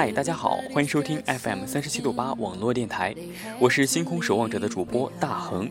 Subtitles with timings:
[0.00, 3.14] 嗨，大家好，欢迎收听 FM 三十七度八网络电台，
[3.58, 5.70] 我是星空守望者的主播大恒。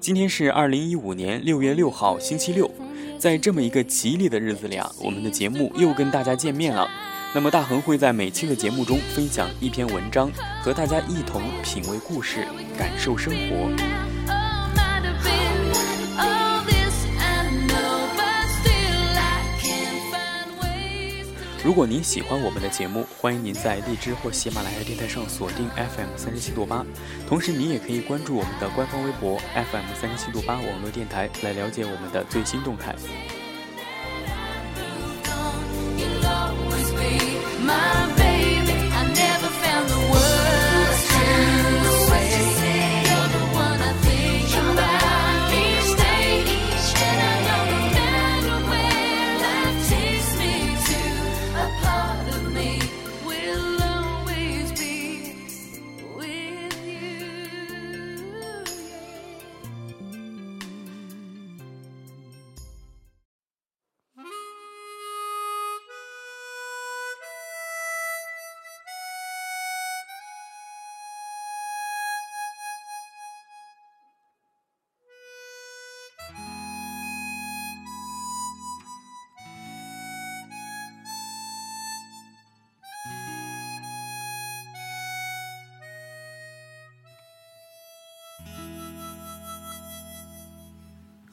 [0.00, 2.68] 今天是二零一五年六月六号，星期六，
[3.20, 6.90] 在这么一个吉利的日子里啊，我们的节目又跟大家见面了。
[7.32, 10.28] 那么大恒会在每期的节目中分享一篇文章，
[10.60, 14.17] 和大家一同品味故事，感受生活。
[21.68, 26.82] 如果您喜欢我们的节目，欢迎您在荔枝或喜马拉雅电台上锁定 FM 三十七度八，
[27.26, 32.96] 同时您也可以关注我们的官方微博 FM 三十七度八网络电台，来了解我们的最新动态。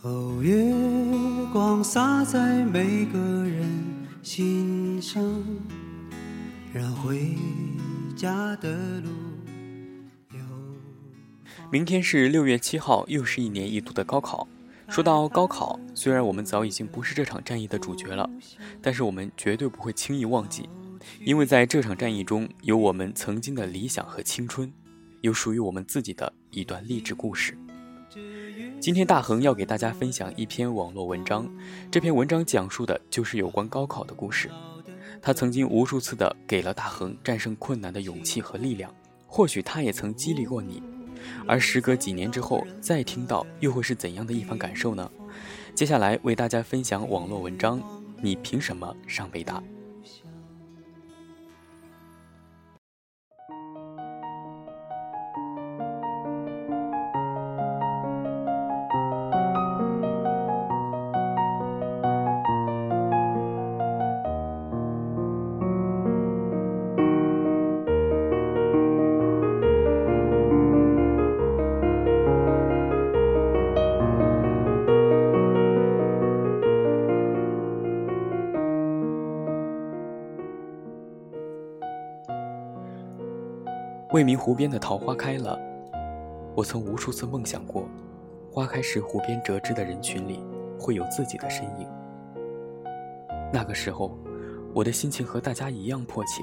[0.05, 0.71] 哦，月
[1.51, 3.67] 光洒在每个人
[4.21, 5.19] 心上，
[6.71, 7.33] 让回
[8.15, 9.09] 家的路
[11.71, 14.47] 明天是六月七号，又是一年一度的高考。
[14.89, 18.29] 说到高考，虽然我们早已经不是这场战役的主角了，
[18.83, 20.69] 但是我们绝对不会轻易忘记，
[21.21, 24.71] 因为在这场战役中，有我们曾经的理想和青春，
[25.21, 27.57] 有属于我们自己的一段励志故事。
[28.85, 31.51] 今天大恒要给大家分享一篇网络文章，
[31.89, 34.47] 这篇文章讲述的就是有关高考的故事。
[35.23, 38.93] 他曾经无数次的给了大恒战胜困难的勇气和力量，
[39.25, 40.83] 或许他也曾激励过你。
[41.47, 45.09] 而时隔几年之后再听到，又会是怎样的一番感受呢？
[45.73, 47.81] 接下来为大家分享网络文章：
[48.21, 49.63] 你凭什么上北大？
[84.15, 85.59] 未名湖边的桃花开了，
[86.55, 87.85] 我曾无数次梦想过，
[88.49, 90.41] 花开时湖边折枝的人群里
[90.79, 91.85] 会有自己的身影。
[93.51, 94.17] 那个时候，
[94.73, 96.41] 我的心情和大家一样迫切，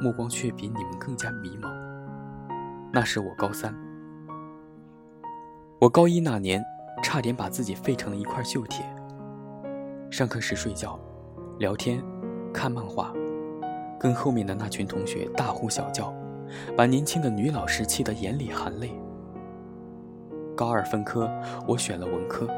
[0.00, 1.70] 目光却比你们更加迷茫。
[2.90, 3.74] 那时我高三，
[5.78, 6.64] 我高一那年，
[7.02, 8.82] 差点把自己废成了一块锈铁。
[10.10, 10.98] 上课时睡觉、
[11.58, 12.02] 聊天、
[12.50, 13.12] 看漫画，
[14.00, 16.14] 跟后面的那群同学大呼小叫，
[16.76, 18.90] 把年轻的女老师气得眼里含泪。
[20.56, 21.30] 高二分科，
[21.66, 22.48] 我选了文科。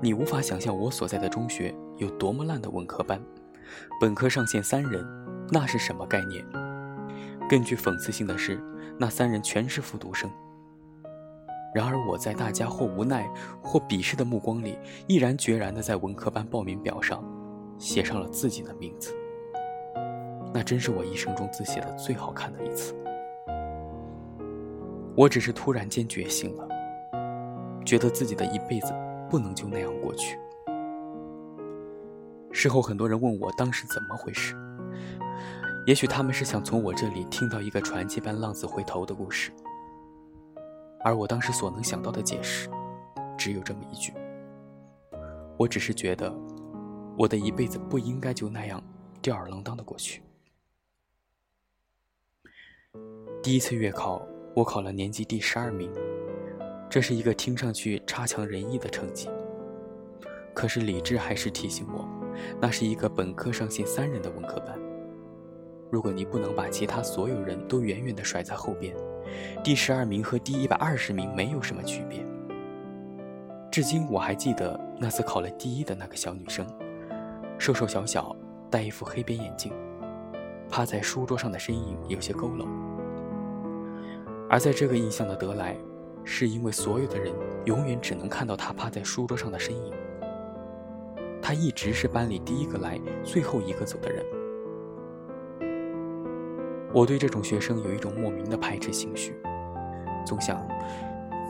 [0.00, 3.20] 你无法想象我所在的中学有多么烂的文科班，
[4.00, 5.04] 本科上线三人，
[5.50, 6.44] 那是什么概念？
[7.48, 8.62] 更具讽刺性的是，
[8.98, 10.30] 那三人全是复读生。
[11.74, 13.28] 然而我在大家或无奈
[13.62, 17.22] 或鄙视的目光里，毅然决然地在文科班报名表上
[17.78, 19.14] 写上了自己的名字。
[20.52, 22.94] 那真是我一生中字写的最好看的一次。
[25.16, 26.68] 我只是突然间觉醒了，
[27.84, 28.94] 觉得自己的一辈子
[29.28, 30.38] 不能就那样过去。
[32.52, 34.54] 事后很多人问我当时怎么回事，
[35.86, 39.52] 也许他们是想从我这里听到一个传奇般浪子回头的故事。
[41.04, 42.68] 而我当时所能想到的解释，
[43.36, 44.12] 只有这么一句：
[45.56, 46.32] 我只是觉得，
[47.16, 48.82] 我的一辈子不应该就那样
[49.20, 50.22] 吊儿郎当的过去。
[53.48, 54.20] 第一次月考，
[54.52, 55.90] 我考了年级第十二名，
[56.86, 59.26] 这是一个听上去差强人意的成绩。
[60.54, 62.06] 可是理智还是提醒我，
[62.60, 64.78] 那是一个本科上线三人的文科班。
[65.90, 68.94] 如果你不能把其他所有人都远远地甩在后边，
[69.64, 72.22] 第十二名和第一百二十名没有什么区别。
[73.72, 76.66] 至今我还记得那次考了第一的那个小女生，
[77.56, 78.36] 瘦瘦小小，
[78.70, 79.72] 戴一副黑边眼镜，
[80.68, 82.66] 趴在书桌上的身影有些佝偻。
[84.50, 85.76] 而在这个印象的得来，
[86.24, 87.32] 是因为所有的人
[87.66, 89.92] 永远只能看到他趴在书桌上的身影。
[91.40, 94.24] 他一直是班里第一个来、最后一个走的人。
[96.92, 99.34] 我对这种学生有一种莫名的排斥情绪，
[100.24, 100.66] 总想，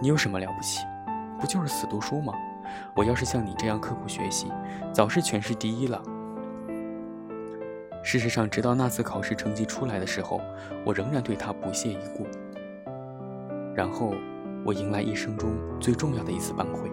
[0.02, 0.84] 你有什么了不起？
[1.40, 2.32] 不就是死读书吗？
[2.96, 4.48] 我要是像你这样刻苦学习，
[4.92, 6.02] 早是全市第一了。
[8.02, 10.40] 事实上，直到那次考试成绩出来的时候，
[10.84, 12.26] 我仍然对他不屑一顾。
[13.78, 14.12] 然后，
[14.64, 16.90] 我迎来一生中最重要的一次班会。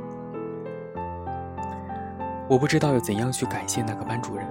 [2.48, 4.46] 我不知道要怎样去感谢那个班主任，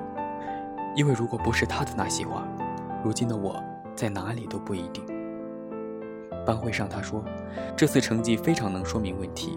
[0.97, 2.45] 因为如果不是他的那些话，
[3.05, 3.63] 如今的我。
[3.95, 5.05] 在哪里都不一定。
[6.45, 7.23] 班会上，他说
[7.79, 9.57] ：“这次成绩非常能说明问题，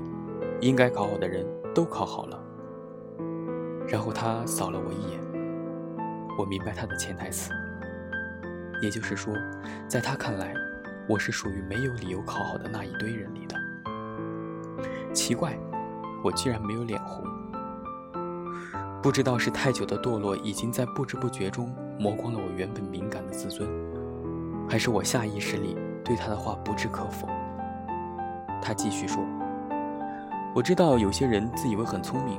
[0.61, 1.43] 应该考好的人
[1.73, 2.39] 都考好了。”
[3.89, 5.19] 然后他扫了我一眼，
[6.37, 7.51] 我明白他的潜台词，
[8.83, 9.33] 也就是说，
[9.87, 10.53] 在他看来，
[11.09, 13.55] 我是属于没有理由考好的那一堆人里的。
[15.13, 15.57] 奇怪，
[16.21, 17.23] 我居然没有脸红。
[19.01, 23.69] 不知道是太久的堕落已经在不知不觉中磨光了我原本敏感的自尊。
[24.69, 27.25] 还是我下意识里对他的话不置可否。
[28.61, 29.23] 他继续说
[30.53, 32.37] ：“我知道有些人自以为很聪明，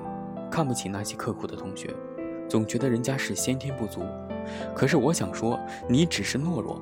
[0.50, 1.94] 看不起那些刻苦的同学，
[2.46, 4.02] 总觉得人家是先天不足。
[4.74, 5.58] 可是我想说，
[5.88, 6.78] 你只是懦弱，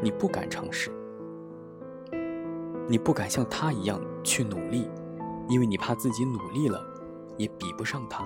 [0.00, 0.90] 你不敢尝试，
[2.88, 4.88] 你不敢像他一样去努力，
[5.48, 6.80] 因为你怕自己努力了
[7.36, 8.24] 也比不上他。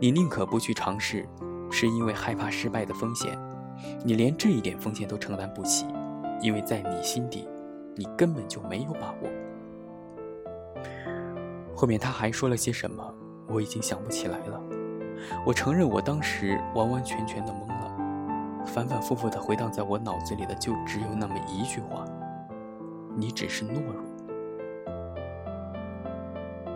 [0.00, 1.28] 你宁可不去尝试，
[1.70, 3.38] 是因为害怕失败的风险。”
[4.04, 5.84] 你连这一点风险都承担不起，
[6.40, 7.46] 因为在你心底，
[7.96, 9.28] 你根本就没有把握。
[11.74, 13.04] 后面他还说了些什么，
[13.48, 14.60] 我已经想不起来了。
[15.44, 22.04] 我承认，我当时完完全全的懵了，反反复复的回荡在我脑子里的就只有那么一句话：
[23.16, 23.94] 你只是懦弱。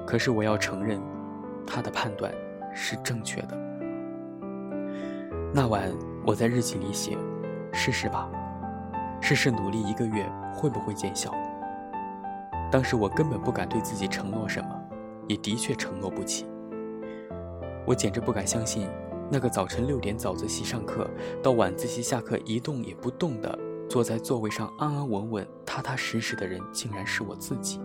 [0.07, 1.00] 可是我要承认，
[1.66, 2.33] 他的判断
[2.75, 3.59] 是正确的。
[5.54, 5.90] 那晚。
[6.26, 7.16] 我在日记里写
[7.73, 8.28] ：“试试吧，
[9.18, 11.33] 试试努力一个月会不会见效。”
[12.71, 14.68] 当时我根本不敢对自己承诺什么，
[15.26, 16.45] 也的确承诺不起。
[17.87, 18.87] 我简直不敢相信，
[19.30, 21.09] 那个早晨六点早自习上课
[21.42, 27.80] 到晚自习下课一动也不动的坐在座位上安安稳稳、踏踏实实的人，竟然是我自己。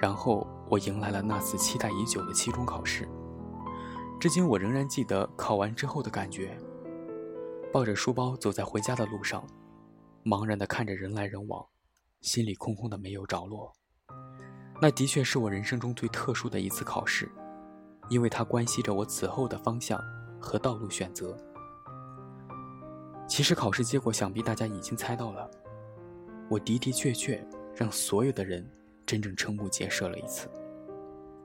[0.00, 3.08] 然后我迎来了那次期待已久的期中考试，
[4.20, 6.56] 至今我仍然记得考完之后的感觉。
[7.72, 9.44] 抱着书包走在回家的路上，
[10.24, 11.66] 茫然地看着人来人往，
[12.20, 13.72] 心里空空的没有着落。
[14.80, 17.28] 那的确是我人生中最特殊的一次考试，
[18.08, 20.00] 因为它关系着我此后的方向
[20.40, 21.36] 和道路选择。
[23.28, 25.48] 其实考试结果想必大家已经猜到了，
[26.48, 28.66] 我的的确确让所有的人
[29.04, 30.48] 真正瞠目结舌了一次。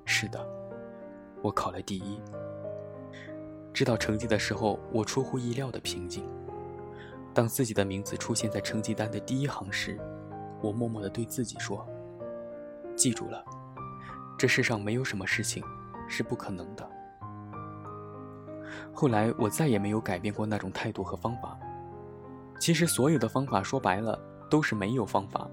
[0.06, 0.44] 是的，
[1.42, 2.20] 我考了第一。
[3.74, 6.24] 知道成绩的时候，我出乎意料的平静。
[7.34, 10.00] 当自己的名字出现在成绩单的第一行时，
[10.62, 11.86] 我默默地对自己说
[12.96, 13.44] ：“记住了，
[14.38, 15.64] 这世上没有什么事情
[16.08, 16.90] 是不可能的。”
[18.94, 21.58] 后来，我再也没有改变过那种态度和方法。
[22.64, 24.18] 其实，所有的方法说白了
[24.50, 25.52] 都是没有方法，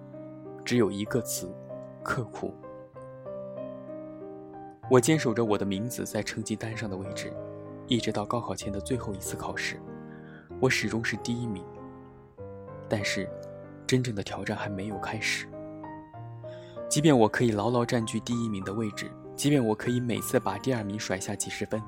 [0.64, 1.52] 只有一个词：
[2.04, 2.54] 刻苦。
[4.88, 7.32] 我坚守着我的名字在成绩单上的位置。
[7.88, 9.82] 一直到高考前的最后一次考试，
[10.60, 11.64] 我始终是第一名。
[12.88, 13.28] 但是，
[13.88, 15.48] 真正的挑战还没有开始。
[16.88, 21.82] 即便我可以牢牢占据第一名的位置，即便我可以每次把第二名甩下几十分，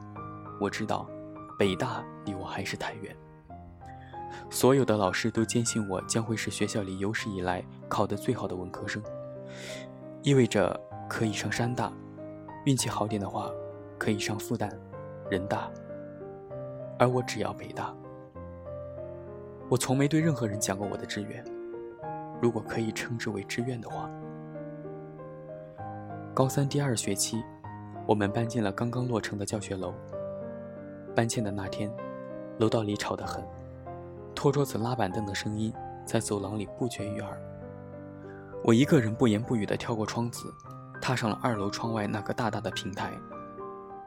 [0.61, 1.09] 我知道，
[1.57, 3.17] 北大离我还是太远。
[4.53, 9.03] 所有的老师都坚信我将会是学校里有史以来考得最好的文科生，
[10.23, 10.79] 意味着
[11.09, 11.91] 可以上山大，
[12.67, 13.51] 运气好点的话，
[13.99, 14.71] 可以上复旦、
[15.31, 15.71] 人大。
[16.99, 17.95] 而我只要北大。
[19.71, 21.43] 我从没对任何人讲过我的志愿，
[22.43, 24.11] 如果可以称之为志愿的话。
[26.35, 27.43] 高三第二学期，
[28.07, 29.95] 我们搬进了刚刚落成的教学楼。
[31.17, 31.91] 搬迁的那天，
[32.59, 33.43] 楼道里吵得很，
[34.43, 35.73] 拖桌子、拉板凳的声音
[36.05, 37.41] 在走廊里不绝于耳。
[38.65, 40.53] 我一个人不言不语地跳过窗子，
[41.01, 43.13] 踏上了二楼窗外那个大大的平台，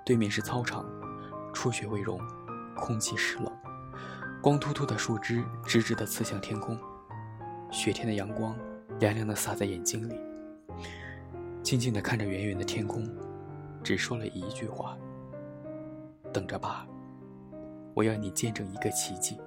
[0.05, 0.85] 对面是操场，
[1.53, 2.19] 初雪未融。
[2.75, 3.49] 空气湿冷，
[4.41, 6.77] 光秃秃的树枝直直地刺向天空，
[7.71, 8.53] 雪天的阳光
[8.99, 10.19] 凉凉地洒在眼睛里。
[11.63, 13.09] 静静地看着远远的天空，
[13.81, 14.97] 只说了一句话
[16.33, 16.85] ：“等着吧，
[17.93, 19.39] 我要你见证一个奇迹。”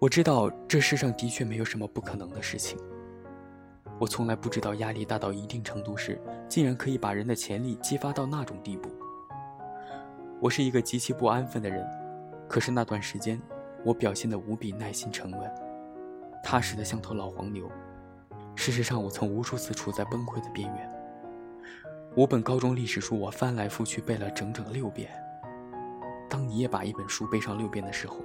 [0.00, 2.78] 我知道这世上的确没有什么不可能的事情。
[3.98, 8.88] 我从来不知道压力大到一定程度时，竟然可以把人的潜力激发到那种地步。
[10.40, 11.84] 我是一个极其不安分的人，
[12.48, 13.42] 可是那段时间，
[13.84, 15.50] 我表现得无比耐心沉稳，
[16.44, 17.68] 踏实的像头老黄牛。
[18.54, 20.94] 事实上，我曾无数次处在崩溃的边缘。
[22.14, 25.10] 五本高中历史书，我翻来覆去背了整整六遍。
[26.30, 28.18] 当你也把一本书背上六遍的时候，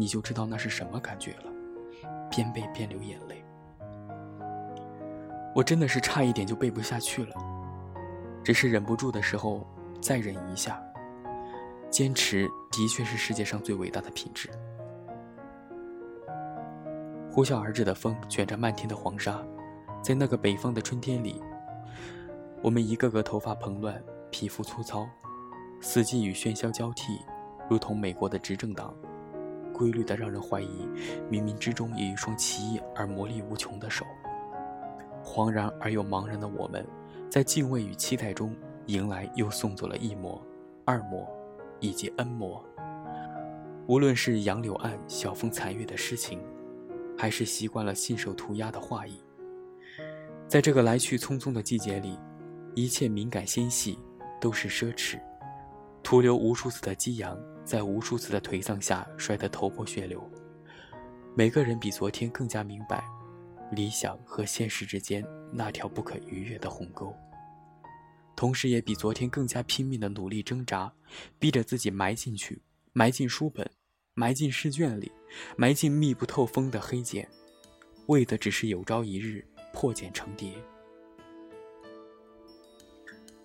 [0.00, 1.52] 你就知道那是什么感觉了，
[2.30, 3.44] 边背边流眼泪。
[5.54, 7.36] 我真的是差一点就背不下去了，
[8.42, 9.66] 只是忍不住的时候
[10.00, 10.82] 再忍一下。
[11.90, 14.48] 坚持的确是世界上最伟大的品质。
[17.30, 19.38] 呼啸而至的风卷着漫天的黄沙，
[20.02, 21.42] 在那个北方的春天里，
[22.62, 25.06] 我们一个个头发蓬乱，皮肤粗糙，
[25.82, 27.18] 四季与喧嚣交替，
[27.68, 28.94] 如同美国的执政党，
[29.80, 30.86] 规律的让人怀疑，
[31.30, 34.04] 冥冥之中有一双奇异而魔力无穷的手。
[35.24, 36.86] 惶然而又茫然的我们，
[37.30, 38.54] 在敬畏与期待中，
[38.86, 40.40] 迎来又送走了一魔、
[40.84, 41.26] 二魔。
[41.82, 42.62] 以及恩魔，
[43.86, 46.38] 无论是杨柳岸晓风残月的诗情，
[47.16, 49.18] 还是习惯了信手涂鸦的画意，
[50.46, 52.18] 在这个来去匆匆的季节里，
[52.74, 53.98] 一切敏感纤细
[54.38, 55.18] 都是奢侈，
[56.02, 57.34] 徒留无数次的激扬，
[57.64, 60.22] 在无数次的颓丧下摔得头破血流。
[61.36, 63.04] 每个人比昨天更加明白，
[63.72, 67.14] 理想和现实之间那条不可逾越的鸿沟。
[68.34, 70.92] 同时，也比昨天更加拼命的努力挣扎，
[71.38, 72.62] 逼着自己埋进去，
[72.92, 73.70] 埋进书本，
[74.14, 75.12] 埋进试卷里，
[75.56, 77.28] 埋进密不透风的黑茧，
[78.06, 80.54] 为的只是有朝一日破茧成蝶。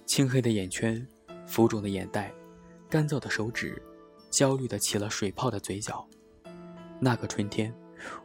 [0.05, 1.05] 青黑的眼圈，
[1.45, 2.33] 浮肿的眼袋，
[2.89, 3.81] 干燥的手指，
[4.35, 6.05] 焦虑的起了水泡的嘴角。
[6.99, 7.73] 那个春天，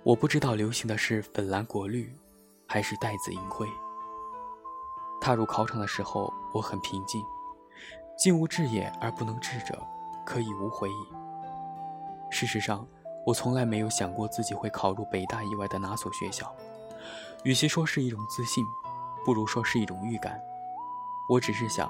[0.02, 2.12] 我不知道流行的是粉蓝果绿，
[2.66, 3.64] 还是带紫银灰。
[5.20, 7.22] 踏入考场的时候，我很平静，
[8.18, 9.80] 静无志也而不能智者，
[10.26, 11.06] 可以无悔矣。
[12.28, 12.84] 事实上，
[13.24, 16.52] 我从来没有想过自己会考入北大以外的哪所学校，
[17.44, 18.64] 与其说是一种自信，
[19.24, 20.40] 不如说是一种预感。
[21.28, 21.88] 我只是想，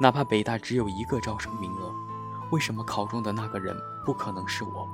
[0.00, 1.94] 哪怕北大只有一个招生名额，
[2.54, 4.88] 为什么考中的那个人不可能是我？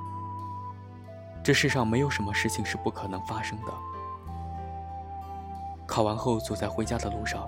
[1.43, 3.71] 这世上没有什么事情是不可能发生的。
[5.85, 7.47] 考完后，走在回家的路上。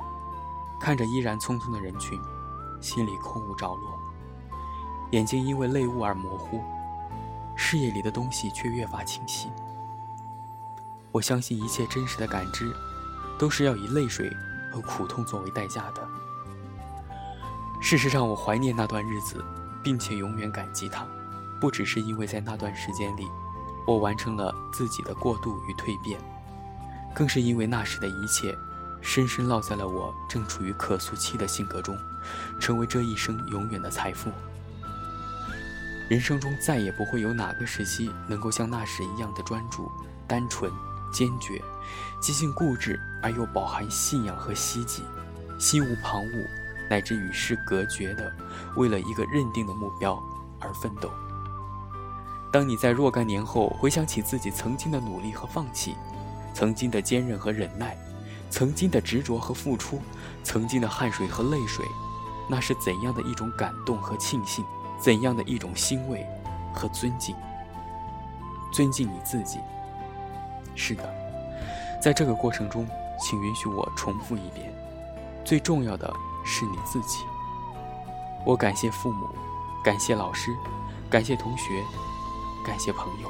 [0.80, 2.20] 看着依然匆匆的人群，
[2.80, 4.00] 心里空无着落，
[5.10, 6.62] 眼睛因为泪雾而模糊，
[7.56, 9.50] 视野里的东西却越发清晰。
[11.12, 12.72] 我相信一切真实的感知，
[13.40, 14.30] 都是要以泪水
[14.72, 16.08] 和苦痛作为代价的。
[17.82, 19.44] 事实上，我怀念那段日子，
[19.84, 21.06] 并且永远感激他。
[21.60, 23.28] 不只是因为在那段时间里，
[23.86, 26.20] 我完成了自己的过渡与蜕变，
[27.14, 28.58] 更是因为那时的一切，
[29.02, 31.98] 深深烙在了我正处于可塑期的性格中，
[32.60, 34.32] 成为这一生永远的财富。
[36.10, 39.90] 人生中再也不会有哪个时期能够像那时一样的专注、
[40.28, 40.70] 单纯、
[41.14, 41.62] 坚决，
[42.22, 45.02] 激进固执而又饱含信仰和希冀，
[45.58, 46.46] 心无旁骛，
[46.94, 48.32] 乃至与世隔绝的，
[48.76, 50.22] 为了一个认定的目标
[50.60, 51.10] 而奋斗。
[52.52, 55.96] 当你在若干年后回想起自己曾经的努力和放弃，
[56.54, 57.98] 曾经的坚韧和忍耐，
[58.52, 60.00] 曾经的执着和付出，
[60.44, 61.84] 曾经的汗水和泪水，
[62.48, 64.64] 那是怎样的一种感动和庆幸？
[65.02, 66.24] 怎样的一种欣慰
[66.72, 67.36] 和尊敬？
[68.72, 69.58] 尊敬你自己。
[70.76, 71.12] 是的，
[72.00, 72.88] 在这个过程中，
[73.20, 74.72] 请允许我重复一遍：
[75.44, 77.24] 最重要的是你自己。
[78.46, 79.28] 我感谢父母，
[79.84, 80.56] 感谢老师，
[81.10, 81.84] 感谢同学，
[82.66, 83.30] 感谢朋友，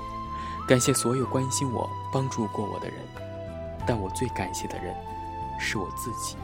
[0.68, 2.98] 感谢所有关心我、帮助过我的人。
[3.86, 4.96] 但我最感谢的人，
[5.60, 6.38] 是我自己。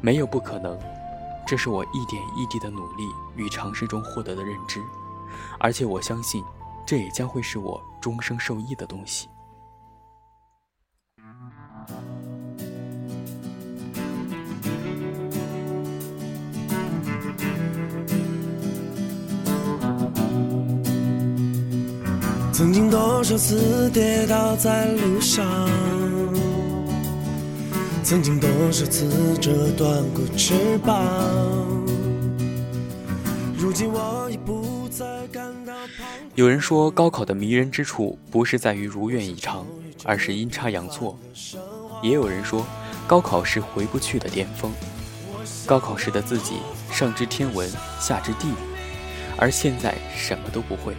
[0.00, 0.78] 没有不可能。
[1.46, 4.84] 这是我一点一滴的努力与尝试中获得的认知，
[5.58, 6.44] 而且我相信，
[6.84, 9.30] 这也将会是我终生受益的东西。
[22.58, 25.46] 曾经多少次跌倒在路上。
[28.02, 31.06] 曾经多少次折断过翅膀，
[33.56, 35.72] 如今我已不再感到
[36.34, 39.64] 有人说，高考的迷人之处不是在于如愿以偿，
[40.02, 41.16] 而是阴差阳错。
[42.02, 42.66] 也有人说，
[43.06, 44.72] 高考是回不去的巅峰。
[45.64, 46.56] 高考时的自己
[46.90, 48.56] 上知天文，下知地理，
[49.36, 50.96] 而现在什么都不会。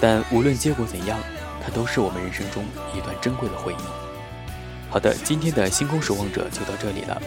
[0.00, 1.18] 但无论结果怎样，
[1.62, 2.64] 它都是我们人生中
[2.96, 3.76] 一段珍贵的回忆。
[4.88, 7.20] 好的，今天的星空守望者就到这里了。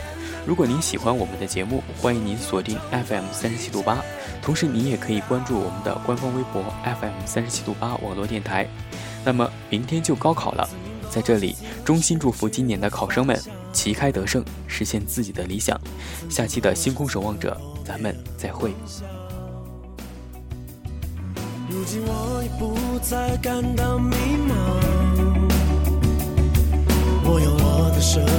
[0.46, 4.02] 如果您喜欢我们的节目，欢迎您锁定 FM 三十七度八，
[4.42, 8.68] 同时您也可以关注我们的官方微博 FM 三十七度八网络电台。
[9.26, 10.68] 那么明天就高考了，
[11.12, 13.40] 在这里衷心祝福今年的考生们
[13.74, 15.80] 旗开得胜，实现自己的理想。
[16.30, 18.74] 下期的星空守望者，咱们再会。
[21.72, 24.16] 如今我已不再感到迷
[24.48, 24.90] 茫。
[27.24, 28.39] 我用我的生